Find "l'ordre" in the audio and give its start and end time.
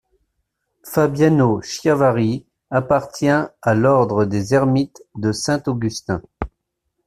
3.75-4.25